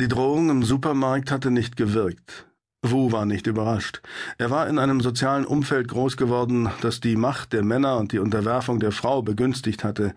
Die 0.00 0.08
Drohung 0.08 0.50
im 0.50 0.64
Supermarkt 0.64 1.30
hatte 1.30 1.52
nicht 1.52 1.76
gewirkt. 1.76 2.48
Wu 2.82 3.12
war 3.12 3.26
nicht 3.26 3.46
überrascht. 3.46 4.02
Er 4.38 4.50
war 4.50 4.68
in 4.68 4.80
einem 4.80 5.00
sozialen 5.00 5.44
Umfeld 5.44 5.86
groß 5.86 6.16
geworden, 6.16 6.68
das 6.80 6.98
die 6.98 7.14
Macht 7.14 7.52
der 7.52 7.62
Männer 7.62 7.98
und 7.98 8.10
die 8.10 8.18
Unterwerfung 8.18 8.80
der 8.80 8.90
Frau 8.90 9.22
begünstigt 9.22 9.84
hatte. 9.84 10.12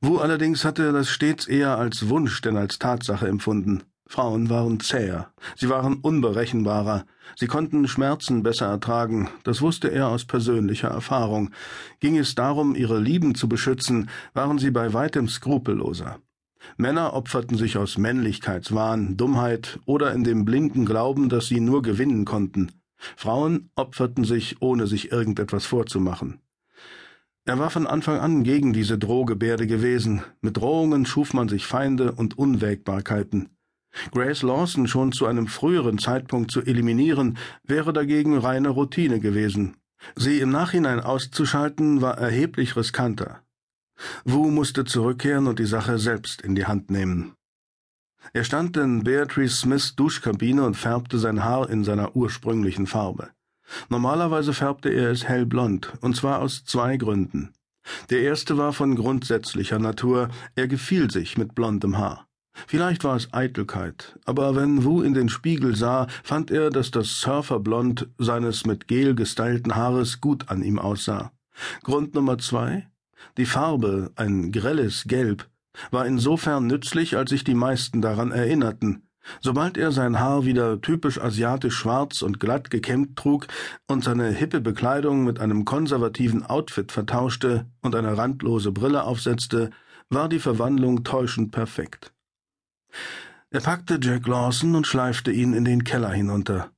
Wu 0.00 0.18
allerdings 0.18 0.64
hatte 0.64 0.92
das 0.92 1.10
stets 1.10 1.46
eher 1.46 1.78
als 1.78 2.08
Wunsch 2.08 2.40
denn 2.40 2.56
als 2.56 2.80
Tatsache 2.80 3.28
empfunden. 3.28 3.84
Frauen 4.08 4.50
waren 4.50 4.80
zäher, 4.80 5.30
sie 5.54 5.68
waren 5.68 5.94
unberechenbarer, 5.94 7.04
sie 7.36 7.46
konnten 7.46 7.86
Schmerzen 7.86 8.42
besser 8.42 8.66
ertragen, 8.66 9.30
das 9.44 9.62
wusste 9.62 9.92
er 9.92 10.08
aus 10.08 10.24
persönlicher 10.24 10.88
Erfahrung. 10.88 11.52
Ging 12.00 12.18
es 12.18 12.34
darum, 12.34 12.74
ihre 12.74 12.98
Lieben 12.98 13.36
zu 13.36 13.48
beschützen, 13.48 14.10
waren 14.34 14.58
sie 14.58 14.72
bei 14.72 14.92
weitem 14.92 15.28
skrupelloser. 15.28 16.18
Männer 16.76 17.14
opferten 17.14 17.56
sich 17.56 17.76
aus 17.76 17.98
Männlichkeitswahn, 17.98 19.16
Dummheit 19.16 19.78
oder 19.86 20.12
in 20.12 20.24
dem 20.24 20.44
blinden 20.44 20.84
Glauben, 20.84 21.28
dass 21.28 21.46
sie 21.46 21.60
nur 21.60 21.82
gewinnen 21.82 22.24
konnten. 22.24 22.72
Frauen 23.16 23.70
opferten 23.76 24.24
sich, 24.24 24.60
ohne 24.60 24.86
sich 24.86 25.10
irgendetwas 25.10 25.66
vorzumachen. 25.66 26.40
Er 27.46 27.58
war 27.58 27.70
von 27.70 27.86
Anfang 27.86 28.18
an 28.18 28.44
gegen 28.44 28.72
diese 28.72 28.98
Drohgebärde 28.98 29.66
gewesen. 29.66 30.22
Mit 30.40 30.58
Drohungen 30.58 31.06
schuf 31.06 31.32
man 31.32 31.48
sich 31.48 31.66
Feinde 31.66 32.12
und 32.12 32.38
Unwägbarkeiten. 32.38 33.48
Grace 34.12 34.42
Lawson 34.42 34.86
schon 34.86 35.12
zu 35.12 35.26
einem 35.26 35.46
früheren 35.46 35.98
Zeitpunkt 35.98 36.50
zu 36.50 36.60
eliminieren, 36.60 37.38
wäre 37.64 37.92
dagegen 37.92 38.38
reine 38.38 38.68
Routine 38.68 39.18
gewesen. 39.18 39.76
Sie 40.14 40.38
im 40.38 40.50
Nachhinein 40.50 41.00
auszuschalten, 41.00 42.00
war 42.00 42.16
erheblich 42.18 42.76
riskanter. 42.76 43.42
Wu 44.24 44.50
musste 44.50 44.84
zurückkehren 44.84 45.46
und 45.46 45.58
die 45.58 45.66
Sache 45.66 45.98
selbst 45.98 46.42
in 46.42 46.54
die 46.54 46.66
Hand 46.66 46.90
nehmen. 46.90 47.34
Er 48.32 48.44
stand 48.44 48.76
in 48.76 49.02
Beatrice 49.02 49.56
Smiths 49.56 49.96
Duschkabine 49.96 50.64
und 50.64 50.76
färbte 50.76 51.18
sein 51.18 51.44
Haar 51.44 51.70
in 51.70 51.84
seiner 51.84 52.14
ursprünglichen 52.14 52.86
Farbe. 52.86 53.30
Normalerweise 53.88 54.52
färbte 54.52 54.90
er 54.90 55.10
es 55.10 55.24
hellblond, 55.24 55.92
und 56.00 56.16
zwar 56.16 56.40
aus 56.40 56.64
zwei 56.64 56.96
Gründen. 56.96 57.52
Der 58.10 58.20
erste 58.20 58.58
war 58.58 58.72
von 58.72 58.94
grundsätzlicher 58.94 59.78
Natur, 59.78 60.28
er 60.54 60.68
gefiel 60.68 61.10
sich 61.10 61.38
mit 61.38 61.54
blondem 61.54 61.98
Haar. 61.98 62.26
Vielleicht 62.66 63.04
war 63.04 63.16
es 63.16 63.32
Eitelkeit, 63.32 64.18
aber 64.24 64.54
wenn 64.54 64.84
Wu 64.84 65.02
in 65.02 65.14
den 65.14 65.28
Spiegel 65.28 65.76
sah, 65.76 66.08
fand 66.22 66.50
er, 66.50 66.70
dass 66.70 66.90
das 66.90 67.20
Surferblond 67.20 68.08
seines 68.18 68.66
mit 68.66 68.86
Gel 68.86 69.14
gestylten 69.14 69.76
Haares 69.76 70.20
gut 70.20 70.48
an 70.48 70.62
ihm 70.62 70.78
aussah. 70.78 71.32
Grund 71.82 72.14
Nummer 72.14 72.38
zwei 72.38 72.89
die 73.36 73.46
Farbe, 73.46 74.10
ein 74.16 74.52
grelles 74.52 75.04
Gelb, 75.06 75.48
war 75.90 76.06
insofern 76.06 76.66
nützlich, 76.66 77.16
als 77.16 77.30
sich 77.30 77.44
die 77.44 77.54
meisten 77.54 78.02
daran 78.02 78.32
erinnerten. 78.32 79.02
Sobald 79.40 79.76
er 79.76 79.92
sein 79.92 80.18
Haar 80.18 80.44
wieder 80.44 80.80
typisch 80.80 81.20
asiatisch 81.20 81.76
schwarz 81.76 82.22
und 82.22 82.40
glatt 82.40 82.70
gekämmt 82.70 83.16
trug 83.16 83.46
und 83.86 84.02
seine 84.02 84.30
hippe 84.30 84.60
Bekleidung 84.60 85.24
mit 85.24 85.40
einem 85.40 85.64
konservativen 85.64 86.44
Outfit 86.44 86.90
vertauschte 86.90 87.66
und 87.82 87.94
eine 87.94 88.16
randlose 88.16 88.72
Brille 88.72 89.04
aufsetzte, 89.04 89.70
war 90.08 90.28
die 90.28 90.40
Verwandlung 90.40 91.04
täuschend 91.04 91.52
perfekt. 91.52 92.12
Er 93.50 93.60
packte 93.60 93.98
Jack 94.00 94.26
Lawson 94.26 94.74
und 94.74 94.86
schleifte 94.86 95.30
ihn 95.30 95.54
in 95.54 95.64
den 95.64 95.84
Keller 95.84 96.10
hinunter. 96.10 96.70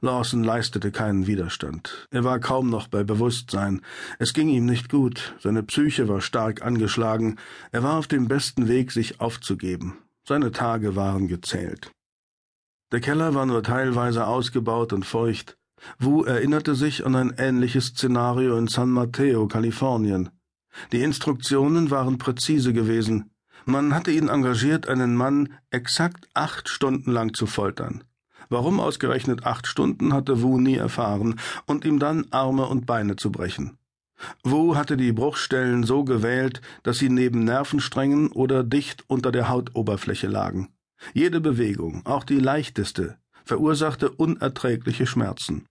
Lawson 0.00 0.44
leistete 0.44 0.90
keinen 0.90 1.26
Widerstand. 1.26 2.08
Er 2.10 2.24
war 2.24 2.38
kaum 2.38 2.70
noch 2.70 2.88
bei 2.88 3.04
Bewusstsein. 3.04 3.82
Es 4.18 4.32
ging 4.32 4.48
ihm 4.48 4.66
nicht 4.66 4.88
gut. 4.88 5.34
Seine 5.40 5.62
Psyche 5.62 6.08
war 6.08 6.20
stark 6.20 6.62
angeschlagen. 6.62 7.36
Er 7.72 7.82
war 7.82 7.98
auf 7.98 8.06
dem 8.06 8.28
besten 8.28 8.68
Weg, 8.68 8.92
sich 8.92 9.20
aufzugeben. 9.20 9.98
Seine 10.26 10.52
Tage 10.52 10.96
waren 10.96 11.28
gezählt. 11.28 11.90
Der 12.92 13.00
Keller 13.00 13.34
war 13.34 13.46
nur 13.46 13.62
teilweise 13.62 14.26
ausgebaut 14.26 14.92
und 14.92 15.06
feucht. 15.06 15.56
Wu 15.98 16.24
erinnerte 16.24 16.74
sich 16.74 17.06
an 17.06 17.14
ein 17.14 17.34
ähnliches 17.36 17.88
Szenario 17.88 18.58
in 18.58 18.66
San 18.66 18.90
Mateo, 18.90 19.46
Kalifornien. 19.46 20.30
Die 20.92 21.02
Instruktionen 21.02 21.90
waren 21.90 22.18
präzise 22.18 22.72
gewesen. 22.72 23.30
Man 23.64 23.94
hatte 23.94 24.10
ihn 24.10 24.28
engagiert, 24.28 24.88
einen 24.88 25.14
Mann 25.14 25.54
exakt 25.70 26.28
acht 26.34 26.68
Stunden 26.68 27.12
lang 27.12 27.34
zu 27.34 27.46
foltern. 27.46 28.04
Warum 28.50 28.80
ausgerechnet 28.80 29.46
acht 29.46 29.66
Stunden 29.66 30.12
hatte 30.12 30.42
Wu 30.42 30.58
nie 30.58 30.74
erfahren, 30.74 31.40
und 31.66 31.84
ihm 31.84 31.98
dann 31.98 32.26
Arme 32.30 32.66
und 32.66 32.84
Beine 32.84 33.16
zu 33.16 33.30
brechen. 33.30 33.78
Wu 34.44 34.76
hatte 34.76 34.96
die 34.96 35.12
Bruchstellen 35.12 35.84
so 35.84 36.04
gewählt, 36.04 36.60
dass 36.82 36.98
sie 36.98 37.08
neben 37.08 37.44
Nervensträngen 37.44 38.32
oder 38.32 38.64
dicht 38.64 39.04
unter 39.06 39.32
der 39.32 39.48
Hautoberfläche 39.48 40.26
lagen. 40.26 40.68
Jede 41.14 41.40
Bewegung, 41.40 42.04
auch 42.04 42.24
die 42.24 42.40
leichteste, 42.40 43.16
verursachte 43.44 44.10
unerträgliche 44.10 45.06
Schmerzen. 45.06 45.66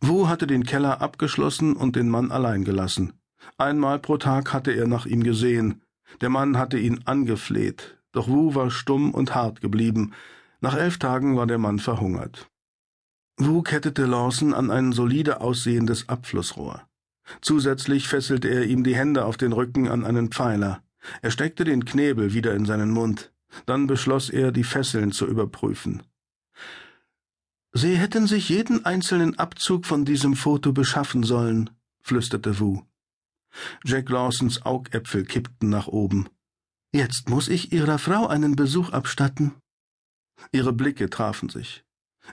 Wu 0.00 0.28
hatte 0.28 0.46
den 0.46 0.64
Keller 0.64 1.00
abgeschlossen 1.00 1.74
und 1.74 1.96
den 1.96 2.08
Mann 2.08 2.30
allein 2.30 2.64
gelassen. 2.64 3.14
Einmal 3.56 3.98
pro 3.98 4.18
Tag 4.18 4.52
hatte 4.52 4.72
er 4.72 4.86
nach 4.86 5.06
ihm 5.06 5.22
gesehen. 5.22 5.82
Der 6.20 6.30
Mann 6.30 6.58
hatte 6.58 6.78
ihn 6.78 7.00
angefleht, 7.06 7.98
doch 8.12 8.28
Wu 8.28 8.54
war 8.54 8.70
stumm 8.70 9.12
und 9.12 9.34
hart 9.34 9.60
geblieben, 9.60 10.12
nach 10.60 10.76
elf 10.76 10.98
Tagen 10.98 11.36
war 11.36 11.46
der 11.46 11.58
Mann 11.58 11.78
verhungert. 11.78 12.50
Wu 13.36 13.62
kettete 13.62 14.06
Lawson 14.06 14.52
an 14.52 14.70
ein 14.70 14.92
solide 14.92 15.40
aussehendes 15.40 16.08
Abflussrohr. 16.08 16.88
Zusätzlich 17.40 18.08
fesselte 18.08 18.48
er 18.48 18.64
ihm 18.64 18.82
die 18.82 18.96
Hände 18.96 19.24
auf 19.24 19.36
den 19.36 19.52
Rücken 19.52 19.88
an 19.88 20.04
einen 20.04 20.30
Pfeiler. 20.30 20.82
Er 21.22 21.30
steckte 21.30 21.64
den 21.64 21.84
Knebel 21.84 22.32
wieder 22.34 22.54
in 22.54 22.64
seinen 22.64 22.90
Mund. 22.90 23.32
Dann 23.66 23.86
beschloss 23.86 24.28
er, 24.28 24.52
die 24.52 24.64
Fesseln 24.64 25.12
zu 25.12 25.26
überprüfen. 25.26 26.02
Sie 27.72 27.96
hätten 27.96 28.26
sich 28.26 28.48
jeden 28.48 28.84
einzelnen 28.84 29.38
Abzug 29.38 29.86
von 29.86 30.04
diesem 30.04 30.34
Foto 30.34 30.72
beschaffen 30.72 31.22
sollen, 31.22 31.70
flüsterte 32.00 32.58
Wu. 32.58 32.82
Jack 33.84 34.08
Lawsons 34.08 34.62
Augäpfel 34.62 35.24
kippten 35.24 35.68
nach 35.68 35.86
oben. 35.86 36.28
Jetzt 36.92 37.28
muss 37.28 37.48
ich 37.48 37.72
Ihrer 37.72 37.98
Frau 37.98 38.26
einen 38.26 38.56
Besuch 38.56 38.90
abstatten. 38.90 39.54
Ihre 40.52 40.72
Blicke 40.72 41.10
trafen 41.10 41.48
sich. 41.48 41.84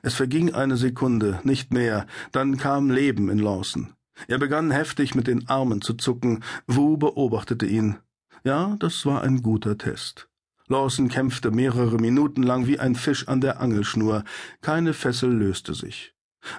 Es 0.02 0.14
verging 0.14 0.54
eine 0.54 0.78
Sekunde, 0.78 1.40
nicht 1.44 1.74
mehr, 1.74 2.06
dann 2.32 2.58
kam 2.58 2.92
Leben 2.92 3.30
in 3.30 3.40
Lawson. 3.40 3.94
Er 4.28 4.38
begann 4.38 4.72
heftig 4.72 5.16
mit 5.16 5.28
den 5.28 5.48
Armen 5.48 5.82
zu 5.82 5.94
zucken. 5.94 6.44
Wu 6.68 6.98
beobachtete 6.98 7.66
ihn. 7.66 7.98
Ja, 8.44 8.76
das 8.80 9.06
war 9.06 9.24
ein 9.24 9.42
guter 9.42 9.78
Test. 9.78 10.30
Lawson 10.68 11.10
kämpfte 11.10 11.52
mehrere 11.52 11.98
Minuten 11.98 12.42
lang 12.42 12.66
wie 12.66 12.80
ein 12.80 12.96
Fisch 12.96 13.28
an 13.28 13.42
der 13.42 13.60
Angelschnur. 13.60 14.24
Keine 14.62 14.94
Fessel 14.94 15.32
löste 15.32 15.74
sich. 15.74 16.14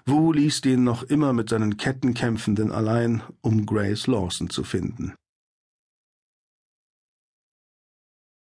Wu 0.05 0.33
ließ 0.33 0.61
den 0.61 0.85
noch 0.85 1.03
immer 1.05 1.33
mit 1.33 1.49
seinen 1.49 1.77
Ketten 1.77 2.15
kämpfenden 2.15 2.73
allein, 2.73 3.23
um 3.41 3.67
Grace 3.67 4.07
Lawson 4.07 4.51
zu 4.51 4.65
finden. 4.65 5.15